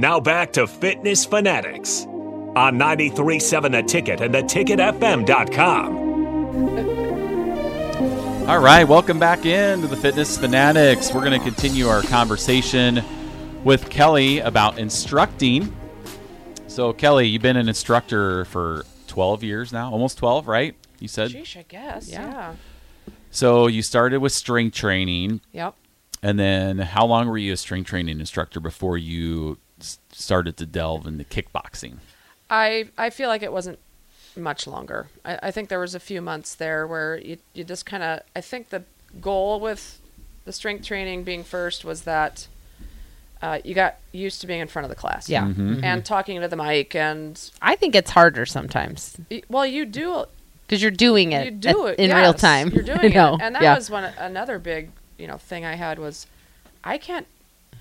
Now 0.00 0.18
back 0.18 0.54
to 0.54 0.66
Fitness 0.66 1.26
Fanatics 1.26 2.06
on 2.56 2.78
937 2.78 3.72
The 3.72 3.82
Ticket 3.82 4.22
and 4.22 4.34
theticketfm.com. 4.34 5.98
All 8.48 8.58
right, 8.60 8.84
welcome 8.88 9.18
back 9.18 9.44
into 9.44 9.88
the 9.88 9.96
Fitness 9.98 10.38
Fanatics. 10.38 11.12
We're 11.12 11.20
going 11.22 11.38
to 11.38 11.44
continue 11.44 11.86
our 11.88 12.00
conversation 12.00 13.04
with 13.62 13.90
Kelly 13.90 14.38
about 14.38 14.78
instructing. 14.78 15.70
So, 16.66 16.94
Kelly, 16.94 17.26
you've 17.28 17.42
been 17.42 17.58
an 17.58 17.68
instructor 17.68 18.46
for 18.46 18.86
12 19.08 19.44
years 19.44 19.70
now, 19.70 19.92
almost 19.92 20.16
12, 20.16 20.48
right? 20.48 20.74
You 20.98 21.08
said. 21.08 21.30
Sheesh, 21.30 21.58
I 21.58 21.64
guess. 21.68 22.08
Yeah. 22.08 22.26
Yeah. 22.26 22.54
So, 23.30 23.66
you 23.66 23.82
started 23.82 24.20
with 24.20 24.32
strength 24.32 24.74
training, 24.74 25.42
Yep. 25.52 25.74
and 26.22 26.38
then 26.38 26.78
how 26.78 27.04
long 27.04 27.28
were 27.28 27.36
you 27.36 27.52
a 27.52 27.56
strength 27.58 27.88
training 27.88 28.18
instructor 28.18 28.60
before 28.60 28.96
you 28.96 29.52
s- 29.52 29.56
started 29.82 30.56
to 30.58 30.66
delve 30.66 31.06
into 31.06 31.24
kickboxing? 31.24 31.98
I 32.48 32.88
I 32.98 33.10
feel 33.10 33.28
like 33.28 33.42
it 33.42 33.52
wasn't 33.52 33.78
much 34.36 34.66
longer. 34.66 35.08
I, 35.24 35.38
I 35.44 35.50
think 35.50 35.68
there 35.68 35.80
was 35.80 35.94
a 35.94 36.00
few 36.00 36.20
months 36.20 36.54
there 36.54 36.86
where 36.86 37.18
you 37.18 37.38
you 37.54 37.64
just 37.64 37.86
kind 37.86 38.02
of. 38.02 38.20
I 38.34 38.40
think 38.40 38.70
the 38.70 38.84
goal 39.20 39.60
with 39.60 40.00
the 40.44 40.52
strength 40.52 40.84
training 40.84 41.24
being 41.24 41.44
first 41.44 41.84
was 41.84 42.02
that 42.02 42.46
uh, 43.42 43.58
you 43.64 43.74
got 43.74 43.96
used 44.12 44.40
to 44.40 44.46
being 44.46 44.60
in 44.60 44.68
front 44.68 44.84
of 44.84 44.90
the 44.90 44.96
class. 44.96 45.28
Yeah. 45.28 45.44
Mm-hmm. 45.44 45.82
And 45.82 46.04
talking 46.04 46.36
into 46.36 46.48
the 46.48 46.56
mic 46.56 46.94
and 46.94 47.50
I 47.62 47.76
think 47.76 47.94
it's 47.94 48.10
harder 48.10 48.46
sometimes 48.46 49.16
y- 49.30 49.42
well, 49.48 49.66
you 49.66 49.86
do 49.86 50.24
because 50.66 50.82
you're 50.82 50.90
doing 50.90 51.32
it 51.32 51.44
you 51.46 51.50
do 51.50 51.86
at- 51.86 51.94
it 51.94 51.98
in 51.98 52.10
yes, 52.10 52.18
real 52.22 52.34
time. 52.34 52.68
You're 52.68 52.82
doing 52.94 53.02
you 53.02 53.10
know? 53.10 53.34
it, 53.34 53.42
and 53.42 53.54
that 53.54 53.62
yeah. 53.62 53.74
was 53.74 53.90
one 53.90 54.04
another 54.18 54.58
big 54.58 54.90
you 55.18 55.26
know 55.26 55.38
thing 55.38 55.64
I 55.64 55.74
had 55.74 55.98
was 55.98 56.26
I 56.84 56.98
can't. 56.98 57.26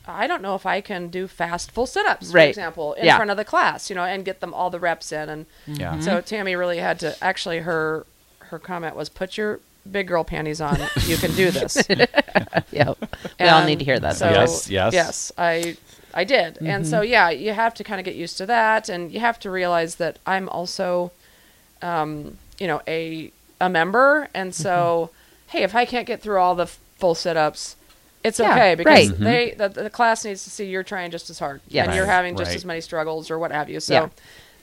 I 0.08 0.28
don't 0.28 0.42
know 0.42 0.56
if 0.56 0.66
I 0.66 0.82
can 0.82 1.10
do 1.10 1.28
fast 1.28 1.72
full 1.72 1.86
sit-ups, 1.86 2.32
for 2.32 2.40
example, 2.40 2.94
in 2.94 3.06
Yeah. 3.06 3.18
front 3.18 3.30
of 3.32 3.38
the 3.38 3.46
class, 3.46 3.90
you 3.90 3.96
know, 3.96 4.04
and 4.04 4.26
get 4.26 4.40
them 4.40 4.54
all 4.54 4.70
the 4.70 4.80
reps 4.80 5.12
in. 5.12 5.30
And 5.30 5.46
Yeah. 5.68 5.92
Mm-hmm. 5.94 6.02
so 6.02 6.22
Tammy 6.22 6.56
really 6.56 6.80
had 6.80 7.00
to. 7.02 7.16
Actually, 7.22 7.60
her 7.60 8.06
her 8.40 8.58
comment 8.60 8.96
was, 8.96 9.10
"Put 9.10 9.38
your 9.38 9.60
big 9.90 10.08
girl 10.08 10.24
panties 10.24 10.60
on. 10.62 10.80
You 11.06 11.18
can 11.18 11.32
do 11.36 11.52
this." 11.52 11.78
Yep. 12.72 12.98
We 13.40 13.48
all 13.48 13.66
need 13.66 13.80
to 13.80 13.86
hear 13.86 14.00
that. 14.00 14.16
So. 14.16 14.30
Yes, 14.30 14.70
yes. 14.70 14.94
yes, 14.94 15.32
I 15.38 15.78
I 16.14 16.24
did, 16.24 16.58
and 16.62 16.88
so 16.88 17.02
mm-hmm. 17.02 17.12
yeah, 17.12 17.30
you 17.30 17.54
have 17.54 17.74
to 17.76 17.84
kind 17.84 18.00
of 18.00 18.06
get 18.06 18.16
used 18.16 18.38
to 18.38 18.46
that, 18.46 18.90
and 18.90 19.12
you 19.12 19.20
have 19.20 19.40
to 19.40 19.52
realize 19.52 19.96
that 19.96 20.18
I'm 20.26 20.50
also, 20.50 21.12
um, 21.82 22.38
you 22.60 22.68
know, 22.68 22.82
a 22.88 23.32
a 23.60 23.70
member, 23.70 24.30
and 24.34 24.54
so 24.56 25.12
mm-hmm. 25.12 25.58
hey, 25.58 25.64
if 25.64 25.76
I 25.76 25.86
can't 25.86 26.08
get 26.08 26.22
through 26.22 26.40
all 26.40 26.56
the 26.56 26.64
f- 26.64 26.80
full 26.98 27.16
sit-ups. 27.16 27.76
It's 28.24 28.40
Yeah, 28.40 28.52
okay 28.52 28.76
because 28.76 28.86
right. 29.10 29.10
Mm-hmm. 29.10 29.24
they 29.24 29.52
the, 29.58 29.70
the 29.70 29.90
class 29.90 30.26
needs 30.26 30.44
to 30.44 30.50
see 30.50 30.66
you're 30.66 30.84
trying 30.84 31.10
just 31.12 31.30
as 31.30 31.40
hard 31.40 31.62
Yes. 31.70 31.88
and 31.88 31.96
you're 31.96 32.06
having 32.06 32.36
just 32.36 32.50
right. 32.50 32.56
as 32.58 32.66
many 32.66 32.82
struggles 32.82 33.32
or 33.32 33.40
what 33.40 33.52
have 33.52 33.70
you. 33.70 33.80
So, 33.80 33.94
Yeah. 33.94 34.10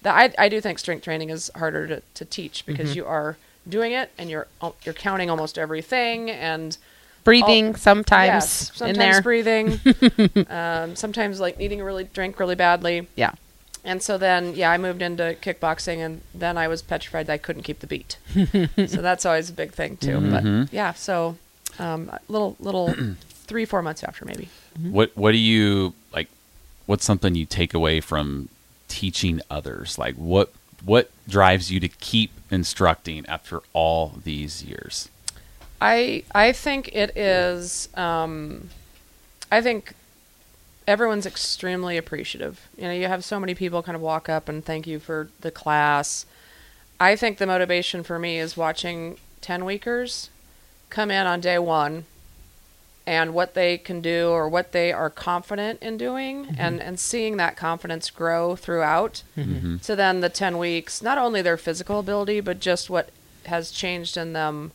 the, 0.02 0.10
I 0.14 0.32
I 0.38 0.48
do 0.48 0.60
think 0.60 0.78
strength 0.78 1.04
training 1.04 1.30
is 1.30 1.50
harder 1.56 1.86
to, 1.86 2.02
to 2.14 2.24
teach 2.24 2.66
because 2.66 2.90
Mm-hmm. 2.90 2.96
you 2.98 3.06
are 3.06 3.36
doing 3.68 3.92
it 3.92 4.10
and 4.18 4.28
you're 4.30 4.46
you're 4.84 4.94
counting 4.94 5.30
almost 5.30 5.58
everything 5.58 6.30
and 6.30 6.76
breathing 7.24 7.70
Oh, 7.70 7.76
sometimes 7.76 8.70
yes, 8.74 8.80
in 8.80 8.96
there. 8.96 9.20
breathing, 9.22 9.80
um, 10.48 10.94
sometimes 10.94 11.40
like 11.40 11.58
needing 11.58 11.78
to 11.78 11.84
really 11.84 12.04
drink 12.04 12.38
really 12.38 12.54
badly. 12.54 13.08
Yeah. 13.16 13.32
And 13.84 14.02
so 14.02 14.18
then, 14.18 14.54
yeah, 14.54 14.70
I 14.72 14.78
moved 14.78 15.00
into 15.00 15.36
kickboxing, 15.40 15.98
and 15.98 16.20
then 16.34 16.58
I 16.58 16.66
was 16.68 16.82
petrified 16.82 17.26
that 17.28 17.32
I 17.34 17.38
couldn't 17.38 17.62
keep 17.62 17.78
the 17.80 17.86
beat. 17.86 18.16
so 18.90 19.00
that's 19.00 19.24
always 19.24 19.48
a 19.48 19.52
big 19.52 19.72
thing 19.72 19.96
too. 19.96 20.18
Mhm. 20.18 20.64
But 20.66 20.72
yeah, 20.72 20.92
so 20.92 21.36
um, 21.78 22.10
little 22.28 22.56
little 22.60 22.94
three 23.46 23.64
four 23.64 23.82
months 23.82 24.02
after 24.04 24.24
maybe. 24.24 24.48
What 24.80 25.16
What 25.16 25.32
do 25.32 25.38
you 25.38 25.94
like? 26.12 26.28
What's 26.86 27.04
something 27.04 27.34
you 27.34 27.46
take 27.46 27.74
away 27.74 28.00
from 28.00 28.48
teaching 28.88 29.40
others? 29.50 29.98
Like 29.98 30.14
what 30.16 30.52
What 30.84 31.10
drives 31.28 31.70
you 31.70 31.80
to 31.80 31.88
keep 31.88 32.30
instructing 32.50 33.26
after 33.26 33.60
all 33.72 34.14
these 34.22 34.62
years? 34.64 35.08
I 35.80 36.24
I 36.34 36.52
think 36.52 36.88
it 36.94 37.16
is. 37.16 37.88
Um, 37.94 38.70
I 39.50 39.60
think 39.60 39.94
everyone's 40.86 41.26
extremely 41.26 41.96
appreciative. 41.96 42.68
You 42.76 42.84
know, 42.84 42.92
you 42.92 43.06
have 43.06 43.24
so 43.24 43.40
many 43.40 43.54
people 43.54 43.82
kind 43.82 43.96
of 43.96 44.02
walk 44.02 44.28
up 44.28 44.48
and 44.48 44.64
thank 44.64 44.86
you 44.86 44.98
for 44.98 45.28
the 45.40 45.50
class. 45.50 46.26
I 46.98 47.16
think 47.16 47.38
the 47.38 47.46
motivation 47.46 48.02
for 48.02 48.18
me 48.18 48.38
is 48.38 48.56
watching 48.56 49.18
ten 49.40 49.64
weekers 49.64 50.30
come 50.88 51.10
in 51.10 51.26
on 51.26 51.40
day 51.40 51.58
one 51.58 52.04
and 53.06 53.32
what 53.32 53.54
they 53.54 53.78
can 53.78 54.00
do 54.00 54.30
or 54.30 54.48
what 54.48 54.72
they 54.72 54.92
are 54.92 55.08
confident 55.08 55.80
in 55.80 55.96
doing 55.96 56.46
mm-hmm. 56.46 56.54
and, 56.58 56.82
and 56.82 56.98
seeing 56.98 57.36
that 57.36 57.56
confidence 57.56 58.10
grow 58.10 58.56
throughout. 58.56 59.22
Mm-hmm. 59.36 59.76
So 59.80 59.94
then 59.94 60.20
the 60.20 60.28
10 60.28 60.58
weeks, 60.58 61.00
not 61.00 61.16
only 61.16 61.40
their 61.40 61.56
physical 61.56 62.00
ability, 62.00 62.40
but 62.40 62.58
just 62.58 62.90
what 62.90 63.10
has 63.44 63.70
changed 63.70 64.16
in 64.16 64.32
them 64.32 64.72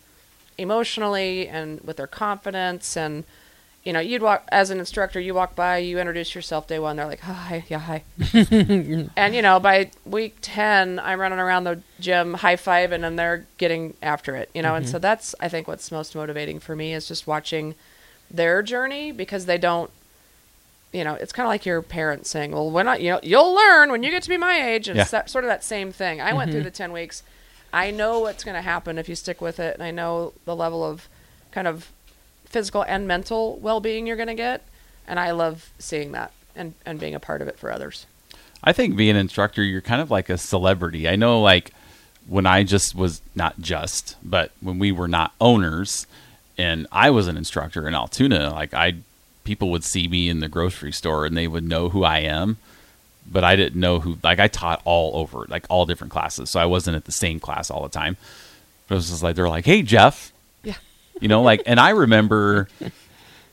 emotionally 0.57 1.47
and 1.47 1.81
with 1.81 1.97
their 1.97 2.07
confidence. 2.07 2.95
And 2.95 3.25
you 3.83 3.91
know 3.91 3.99
you'd 3.99 4.21
walk 4.21 4.47
as 4.51 4.69
an 4.69 4.77
instructor 4.77 5.19
you 5.19 5.33
walk 5.33 5.55
by 5.55 5.77
you 5.77 5.97
introduce 5.97 6.35
yourself 6.35 6.67
day 6.67 6.77
one 6.77 6.97
they're 6.97 7.07
like 7.07 7.21
hi 7.21 7.65
yeah 7.67 7.79
hi. 7.79 8.03
And 9.17 9.33
you 9.33 9.41
know 9.41 9.59
by 9.59 9.89
week 10.05 10.37
10 10.41 10.99
i'm 10.99 11.19
running 11.19 11.39
around 11.39 11.63
the 11.63 11.81
gym 11.99 12.35
high 12.35 12.57
five, 12.57 12.91
and 12.91 13.03
then 13.03 13.15
they're 13.15 13.47
getting 13.57 13.95
after 14.01 14.35
it 14.35 14.51
you 14.53 14.61
know? 14.61 14.75
And 14.75 14.85
mm-hmm. 14.85 14.91
so 14.91 14.99
that's 14.99 15.33
i 15.39 15.49
think 15.49 15.67
what's 15.67 15.91
most 15.91 16.15
motivating 16.15 16.59
for 16.59 16.75
me 16.75 16.93
is 16.93 17.07
just 17.07 17.25
watching 17.25 17.73
their 18.31 18.61
journey 18.63 19.11
because 19.11 19.45
they 19.45 19.57
don't 19.57 19.91
you 20.91 21.03
know 21.03 21.13
it's 21.13 21.33
kind 21.33 21.45
of 21.45 21.49
like 21.49 21.65
your 21.65 21.81
parents 21.81 22.29
saying 22.29 22.51
well 22.51 22.69
when 22.69 22.87
I, 22.87 22.97
you 22.97 23.11
know 23.11 23.19
you'll 23.23 23.53
learn 23.53 23.91
when 23.91 24.03
you 24.03 24.09
get 24.09 24.23
to 24.23 24.29
be 24.29 24.37
my 24.37 24.69
age 24.69 24.87
and 24.87 24.95
Yeah. 24.95 25.03
it's 25.03 25.11
that, 25.11 25.29
sort 25.29 25.43
of 25.43 25.49
that 25.49 25.63
same 25.63 25.91
thing 25.91 26.21
i 26.21 26.33
went 26.33 26.51
through 26.51 26.61
mm-hmm. 26.61 26.65
the 26.65 26.71
10 26.71 26.91
weeks 26.91 27.23
i 27.73 27.91
know 27.91 28.19
what's 28.19 28.43
going 28.43 28.55
to 28.55 28.61
happen 28.61 28.97
if 28.97 29.07
you 29.07 29.15
stick 29.15 29.41
with 29.41 29.59
it 29.59 29.75
and 29.75 29.83
i 29.83 29.91
know 29.91 30.33
the 30.45 30.55
level 30.55 30.83
of 30.83 31.07
kind 31.51 31.67
of 31.67 31.91
physical 32.45 32.83
and 32.83 33.07
mental 33.07 33.57
well-being 33.57 34.07
you're 34.07 34.17
going 34.17 34.27
to 34.27 34.33
get 34.33 34.63
and 35.07 35.19
i 35.19 35.31
love 35.31 35.71
seeing 35.79 36.11
that 36.11 36.31
and, 36.55 36.73
and 36.85 36.99
being 36.99 37.15
a 37.15 37.19
part 37.19 37.41
of 37.41 37.47
it 37.47 37.57
for 37.57 37.71
others 37.71 38.05
I 38.63 38.73
think 38.73 38.95
being 38.95 39.11
an 39.11 39.15
instructor, 39.17 39.63
you're 39.63 39.81
kind 39.81 40.01
of 40.01 40.11
like 40.11 40.29
a 40.29 40.37
celebrity. 40.37 41.09
I 41.09 41.15
know, 41.15 41.41
like 41.41 41.71
when 42.27 42.45
I 42.45 42.63
just 42.63 42.93
was 42.93 43.21
not 43.33 43.59
just, 43.59 44.17
but 44.23 44.51
when 44.61 44.77
we 44.77 44.91
were 44.91 45.07
not 45.07 45.33
owners, 45.41 46.05
and 46.57 46.87
I 46.91 47.09
was 47.09 47.27
an 47.27 47.37
instructor 47.37 47.87
in 47.87 47.95
Altoona, 47.95 48.49
like 48.51 48.73
I, 48.73 48.95
people 49.43 49.71
would 49.71 49.83
see 49.83 50.07
me 50.07 50.29
in 50.29 50.39
the 50.39 50.47
grocery 50.47 50.91
store 50.91 51.25
and 51.25 51.35
they 51.37 51.47
would 51.47 51.63
know 51.63 51.89
who 51.89 52.03
I 52.03 52.19
am, 52.19 52.57
but 53.29 53.43
I 53.43 53.55
didn't 53.55 53.79
know 53.79 53.99
who. 53.99 54.17
Like 54.23 54.39
I 54.39 54.47
taught 54.47 54.81
all 54.85 55.15
over, 55.17 55.45
like 55.49 55.65
all 55.69 55.85
different 55.85 56.11
classes, 56.11 56.49
so 56.49 56.59
I 56.59 56.65
wasn't 56.65 56.95
at 56.95 57.05
the 57.05 57.11
same 57.11 57.39
class 57.39 57.69
all 57.71 57.83
the 57.83 57.89
time. 57.89 58.17
But 58.87 58.95
it 58.95 58.97
was 58.97 59.09
just 59.09 59.23
like 59.23 59.35
they're 59.35 59.47
like, 59.49 59.65
"Hey, 59.65 59.81
Jeff," 59.83 60.31
yeah 60.63 60.75
you 61.19 61.27
know, 61.27 61.41
like, 61.43 61.61
and 61.65 61.79
I 61.79 61.91
remember 61.91 62.67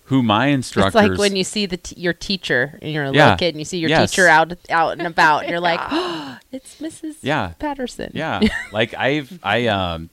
who 0.04 0.22
my 0.22 0.46
instructors. 0.46 0.94
It's 0.94 1.10
like 1.10 1.18
when 1.18 1.36
you 1.36 1.44
see 1.44 1.66
the 1.66 1.76
t- 1.76 2.00
your 2.00 2.14
teacher 2.14 2.78
and 2.80 2.90
you're 2.92 3.04
a 3.04 3.12
Yeah. 3.12 3.24
little 3.24 3.36
kid 3.38 3.54
and 3.54 3.58
you 3.60 3.64
see 3.66 3.78
your 3.78 3.90
Yes. 3.90 4.10
teacher 4.10 4.26
out 4.26 4.52
out 4.70 4.92
and 4.98 5.06
about 5.06 5.40
and 5.42 5.50
you're 5.50 5.60
like, 5.60 5.80
oh, 5.90 6.38
it's 6.50 6.80
Mrs. 6.80 7.16
Yeah. 7.22 7.52
Patterson. 7.58 8.10
Yeah, 8.14 8.40
like 8.72 8.94
I've 8.94 9.38
I 9.42 9.66
um. 9.66 10.10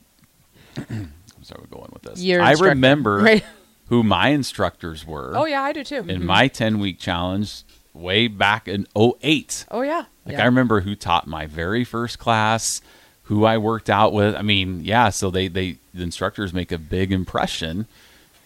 Sorry, 1.46 1.62
we're 1.62 1.78
going 1.78 1.92
with 1.94 2.02
this. 2.04 2.22
Your 2.22 2.42
I 2.42 2.54
remember 2.54 3.18
right? 3.24 3.46
who 3.90 4.02
my 4.04 4.30
instructors 4.30 5.06
were. 5.06 5.34
oh 5.36 5.46
yeah 5.46 5.62
i 5.62 5.72
do 5.72 5.84
too 5.84 5.98
In 5.98 6.08
mm-hmm. 6.08 6.26
my 6.26 6.48
ten 6.48 6.80
week 6.80 7.00
challenge, 7.00 7.64
way 7.94 8.28
back 8.28 8.68
in 8.68 8.88
08. 8.96 9.66
oh 9.72 9.82
yeah 9.82 10.06
Like 10.26 10.34
Yeah. 10.38 10.42
I 10.44 10.46
remember 10.46 10.82
who 10.82 10.96
taught 10.96 11.28
my 11.28 11.46
very 11.46 11.84
first 11.84 12.18
class, 12.20 12.82
who 13.24 13.46
I 13.46 13.58
worked 13.58 13.90
out 13.90 14.12
with. 14.14 14.36
I 14.36 14.42
mean, 14.42 14.82
yeah. 14.84 15.10
So 15.10 15.30
they 15.30 15.48
they 15.48 15.78
the 15.94 16.04
instructors 16.04 16.54
make 16.54 16.72
a 16.72 16.78
big 16.78 17.12
impression. 17.12 17.86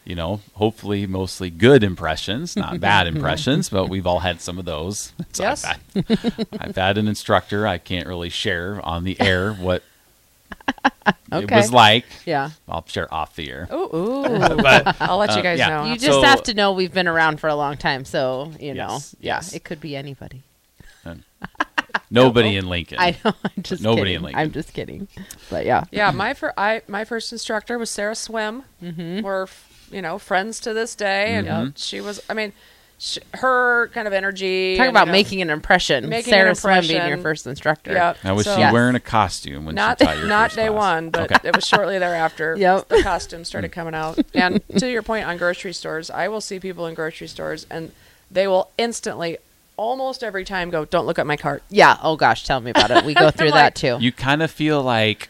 You 0.06 0.16
know, 0.16 0.40
hopefully 0.54 1.06
mostly 1.06 1.50
good 1.52 1.84
impressions, 1.84 2.56
not 2.56 2.80
bad 2.90 3.06
impressions, 3.08 3.70
but 3.70 3.88
we've 3.90 4.08
all 4.08 4.20
had 4.22 4.42
some 4.42 4.58
of 4.60 4.66
those. 4.66 5.14
So 5.34 5.44
Yes. 5.44 5.64
I've, 5.64 6.08
had, 6.08 6.48
I've 6.60 6.76
had 6.76 6.98
an 6.98 7.08
instructor. 7.08 7.68
I 7.68 7.78
can't 7.78 8.08
really 8.08 8.30
share 8.30 8.82
on 8.84 9.04
the 9.04 9.20
air 9.22 9.54
what 9.54 9.84
it 11.32 11.52
was 11.52 11.72
like. 11.72 12.06
Yeah. 12.26 12.50
I'll 12.68 12.86
share 12.88 13.12
off 13.14 13.36
the 13.36 13.50
air. 13.52 13.68
Ooh, 13.72 13.96
ooh. 13.96 14.24
But 14.62 15.00
I'll 15.02 15.18
let 15.18 15.32
you 15.32 15.38
Uh, 15.40 15.42
guys 15.44 15.60
yeah. 15.60 15.70
know. 15.70 15.84
You 15.86 15.94
just 15.98 16.20
So- 16.20 16.22
have 16.24 16.44
to 16.44 16.54
know 16.54 16.72
we've 16.74 16.94
been 16.94 17.08
around 17.08 17.40
for 17.40 17.48
a 17.48 17.56
long 17.56 17.78
time, 17.78 18.06
so 18.06 18.52
you 18.60 18.74
know, 18.74 18.94
Yes, 18.94 19.16
yeah, 19.20 19.36
yes. 19.36 19.54
it 19.54 19.64
could 19.64 19.80
be 19.80 19.96
anybody. 19.96 20.44
nobody 22.12 22.56
in 22.56 22.68
Lincoln. 22.68 22.98
I 23.00 23.16
know. 23.24 23.34
I'm 23.44 23.64
just 23.64 23.82
Nobody 23.82 24.02
kidding. 24.02 24.16
in 24.18 24.22
Lincoln. 24.24 24.42
I'm 24.42 24.52
just 24.52 24.74
kidding. 24.74 25.08
But 25.50 25.66
yeah. 25.66 25.84
Yeah, 25.92 26.12
my 26.12 26.34
fir- 26.34 26.54
I 26.58 26.82
my 26.88 27.06
first 27.06 27.32
instructor 27.32 27.78
was 27.78 27.90
Sarah 27.90 28.16
Swim. 28.16 28.64
Mm-hmm. 28.84 29.22
We're 29.24 29.48
you 29.92 30.02
know 30.02 30.18
friends 30.20 30.60
to 30.62 30.74
this 30.74 30.96
day, 30.96 31.34
and 31.36 31.48
Mm-hmm. 31.48 31.70
she 31.76 32.02
was. 32.02 32.22
I 32.30 32.34
mean, 32.34 32.54
sh 33.02 33.18
her 33.36 33.88
kind 33.94 34.08
of 34.08 34.14
energy. 34.14 34.76
Talk 34.76 34.88
and, 34.88 34.90
about 34.96 35.02
you 35.02 35.06
know, 35.08 35.12
making 35.14 35.42
an 35.42 35.50
impression. 35.50 36.10
making 36.10 36.34
an 36.34 36.40
Sarah 36.40 36.56
Swim 36.56 36.82
being 36.88 37.08
your 37.08 37.18
first 37.18 37.48
instructor. 37.48 37.94
Yeah. 37.94 38.14
Now, 38.24 38.36
was 38.36 38.46
So- 38.46 38.56
she 38.56 38.60
Yes. 38.62 38.74
wearing 38.74 38.96
a 38.96 39.00
costume 39.00 39.66
when 39.66 39.76
not 39.76 40.00
she 40.00 40.06
taught 40.06 40.18
your 40.18 40.28
not 40.28 40.50
first 40.52 40.56
day 40.58 40.68
class? 40.68 40.78
one, 40.78 41.10
but 41.10 41.32
Okay. 41.32 41.48
it 41.50 41.56
was 41.56 41.66
shortly 41.66 41.98
thereafter. 41.98 42.56
Yep. 42.60 42.90
the 42.90 43.02
costumes 43.02 43.48
started 43.48 43.72
coming 43.72 43.96
out. 43.96 44.20
And 44.34 44.62
to 44.78 44.90
your 44.92 45.02
point 45.02 45.26
on 45.26 45.38
grocery 45.38 45.74
stores, 45.74 46.10
I 46.12 46.28
will 46.28 46.42
see 46.42 46.60
people 46.60 46.86
in 46.88 46.94
grocery 46.94 47.28
stores, 47.28 47.66
and 47.72 47.92
they 48.30 48.48
will 48.48 48.70
instantly 48.78 49.38
almost 49.78 50.22
every 50.24 50.44
time 50.44 50.70
go, 50.70 50.84
"Don't 50.84 51.06
look 51.06 51.18
at 51.18 51.26
my 51.26 51.38
cart." 51.38 51.64
Yeah. 51.70 51.98
Oh 52.04 52.18
gosh, 52.18 52.44
tell 52.44 52.60
me 52.60 52.72
about 52.72 52.92
it. 52.92 53.06
We 53.06 53.14
go 53.14 53.32
through 53.32 53.48
I'm 53.48 53.54
that 53.54 53.76
too. 53.76 53.98
You 54.02 54.12
kind 54.12 54.44
of 54.44 54.52
feel 54.52 54.84
like 54.84 55.30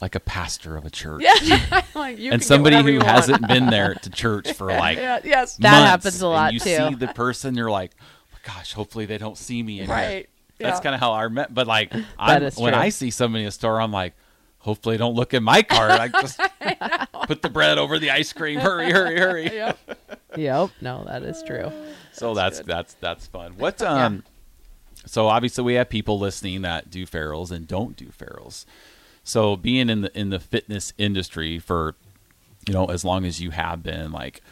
like 0.00 0.14
a 0.14 0.20
pastor 0.20 0.76
of 0.76 0.86
a 0.86 0.90
church. 0.90 1.22
Yeah, 1.22 1.82
like, 1.94 2.18
you 2.18 2.32
and 2.32 2.42
somebody 2.42 2.76
who 2.82 2.98
want. 2.98 3.06
hasn't 3.06 3.46
been 3.46 3.66
there 3.66 3.94
to 3.94 4.10
church 4.10 4.52
for 4.56 4.66
like 4.66 4.96
Yeah, 4.98 5.20
yes, 5.24 5.56
That 5.56 5.86
happens 5.86 6.20
a 6.22 6.28
lot, 6.28 6.52
and 6.52 6.54
you 6.54 6.60
too. 6.60 6.76
see 6.76 6.94
the 6.94 7.08
person, 7.08 7.54
you're 7.54 7.70
like, 7.70 7.92
oh 8.34 8.38
gosh, 8.44 8.72
hopefully 8.72 9.06
they 9.06 9.18
don't 9.18 9.36
see 9.36 9.62
me. 9.62 9.80
in 9.80 9.86
here." 9.86 9.94
right. 9.94 10.28
That's 10.58 10.78
yeah. 10.78 10.82
kind 10.82 10.94
of 10.94 11.00
how 11.00 11.12
I 11.12 11.26
met. 11.28 11.52
But 11.52 11.66
like, 11.66 11.92
I'm, 12.18 12.42
when 12.42 12.52
true. 12.52 12.66
I 12.74 12.90
see 12.90 13.10
somebody 13.10 13.44
in 13.44 13.48
a 13.48 13.50
store, 13.50 13.80
I'm 13.80 13.92
like, 13.92 14.14
hopefully 14.58 14.98
don't 14.98 15.14
look 15.14 15.32
at 15.32 15.42
my 15.42 15.62
cart. 15.62 15.92
I 15.92 16.08
just 16.08 16.38
put 17.26 17.40
the 17.42 17.48
bread 17.48 17.78
over 17.78 17.98
the 17.98 18.10
ice 18.10 18.32
cream. 18.32 18.60
Hurry, 18.60 18.90
hurry, 18.90 19.18
hurry. 19.18 19.44
Yep. 19.44 19.78
Yep. 20.36 20.70
No, 20.82 21.04
that 21.04 21.22
is 21.22 21.42
true. 21.46 21.72
So 22.12 22.34
that's 22.34 22.60
that's 22.60 22.94
that's 22.94 23.26
fun. 23.26 23.54
What 23.56 23.80
um 23.82 24.22
so 25.06 25.28
obviously 25.28 25.64
we 25.64 25.74
have 25.74 25.88
people 25.88 26.18
listening 26.18 26.62
that 26.62 26.90
do 26.90 27.06
Farrell's 27.06 27.50
and 27.50 27.66
don't 27.66 27.96
do 27.96 28.10
Farrell's. 28.10 28.66
So 29.24 29.56
being 29.56 29.88
in 29.88 30.02
the 30.02 30.18
in 30.18 30.30
the 30.30 30.40
fitness 30.40 30.92
industry 30.98 31.58
for 31.58 31.94
you 32.66 32.74
know 32.74 32.86
as 32.86 33.04
long 33.04 33.24
as 33.24 33.40
you 33.40 33.50
have 33.50 33.82
been 33.82 34.12
like 34.12 34.42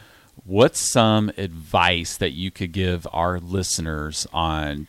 what's 0.44 0.80
some 0.80 1.30
advice 1.36 2.16
that 2.16 2.30
you 2.30 2.50
could 2.50 2.72
give 2.72 3.06
our 3.12 3.38
listeners 3.38 4.26
on 4.32 4.86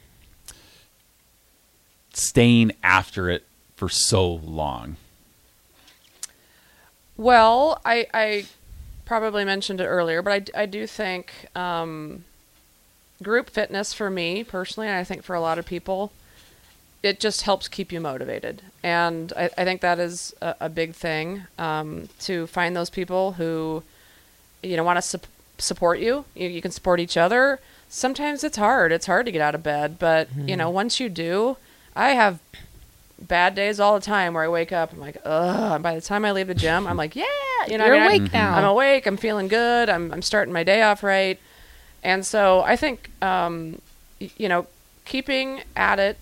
staying 2.14 2.72
after 2.84 3.30
it 3.30 3.46
for 3.76 3.90
so 3.90 4.28
long? 4.30 4.98
Well, 7.18 7.82
I, 7.84 8.08
I 8.14 8.46
probably 9.06 9.44
mentioned 9.44 9.82
it 9.82 9.86
earlier, 9.86 10.22
but 10.22 10.52
I, 10.56 10.62
I 10.62 10.66
do 10.66 10.88
think 10.88 11.34
um, 11.56 12.24
group 13.22 13.50
fitness 13.50 13.94
for 13.94 14.10
me 14.10 14.44
personally, 14.44 14.88
and 14.88 14.98
I 14.98 15.04
think 15.04 15.24
for 15.24 15.36
a 15.36 15.42
lot 15.42 15.60
of 15.60 15.66
people, 15.66 16.12
it 17.02 17.20
just 17.20 17.44
helps 17.44 17.68
keep 17.68 17.92
you 17.92 18.00
motivated. 18.02 18.62
And 18.84 19.32
I, 19.38 19.50
I 19.58 19.64
think 19.64 19.82
that 19.82 20.00
is 20.00 20.34
a, 20.42 20.56
a 20.62 20.70
big 20.70 20.94
thing 20.94 21.44
um, 21.58 22.10
to 22.22 22.48
find 22.48 22.76
those 22.76 22.90
people 22.90 23.34
who, 23.34 23.84
you 24.62 24.76
know, 24.76 24.84
want 24.84 24.98
to 24.98 25.02
sup- 25.02 25.28
support 25.58 26.00
you. 26.00 26.26
you. 26.36 26.50
You 26.50 26.62
can 26.62 26.72
support 26.72 27.00
each 27.00 27.16
other. 27.18 27.60
Sometimes 27.88 28.44
it's 28.44 28.58
hard. 28.58 28.92
It's 28.92 29.06
hard 29.06 29.26
to 29.26 29.32
get 29.32 29.42
out 29.42 29.56
of 29.56 29.64
bed, 29.64 29.98
but 29.98 30.28
you 30.36 30.56
know, 30.56 30.70
once 30.70 31.00
you 31.00 31.10
do, 31.10 31.58
I 31.96 32.10
have 32.12 32.40
bad 33.20 33.56
days 33.56 33.80
all 33.80 33.96
the 34.00 34.06
time 34.06 34.34
where 34.34 34.44
I 34.44 34.48
wake 34.48 34.72
up, 34.72 34.94
I'm 34.94 35.00
like, 35.00 35.18
ugh. 35.26 35.74
And 35.74 35.84
by 35.84 35.96
the 35.96 36.02
time 36.02 36.24
I 36.24 36.32
leave 36.32 36.48
the 36.48 36.54
gym, 36.54 36.86
I'm 36.86 36.98
like, 36.98 37.16
yeah, 37.16 37.26
you 37.68 37.78
know, 37.78 37.86
You're 37.86 37.96
I 37.96 38.08
mean, 38.10 38.22
awake 38.22 38.34
I'm, 38.36 38.40
now. 38.40 38.56
I'm 38.58 38.64
awake. 38.66 39.06
I'm 39.08 39.18
feeling 39.18 39.48
good. 39.48 39.90
I'm 39.90 40.12
I'm 40.14 40.22
starting 40.22 40.54
my 40.54 40.64
day 40.64 40.82
off 40.84 41.02
right. 41.04 41.40
And 42.04 42.26
so 42.26 42.62
I 42.62 42.76
think, 42.76 43.10
um, 43.22 43.82
y- 44.22 44.30
you 44.38 44.48
know, 44.48 44.68
keeping 45.06 45.62
at 45.76 46.00
it 46.00 46.18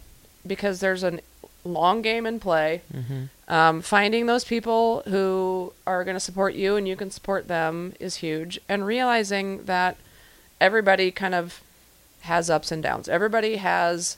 because 0.48 0.80
there's 0.80 1.04
a 1.04 1.20
long 1.64 2.02
game 2.02 2.26
in 2.26 2.40
play. 2.40 2.82
Mm-hmm. 2.94 3.24
Um, 3.54 3.82
finding 3.82 4.26
those 4.26 4.44
people 4.44 5.04
who 5.08 5.74
are 5.86 6.04
going 6.04 6.16
to 6.16 6.22
support 6.22 6.54
you 6.54 6.76
and 6.76 6.88
you 6.88 6.96
can 6.96 7.12
support 7.12 7.48
them 7.48 7.94
is 8.00 8.16
huge. 8.16 8.60
And 8.68 8.86
realizing 8.86 9.66
that 9.66 9.98
everybody 10.60 11.12
kind 11.12 11.36
of 11.36 11.62
has 12.22 12.50
ups 12.50 12.72
and 12.72 12.84
downs. 12.84 13.08
Everybody 13.08 13.58
has 13.58 14.18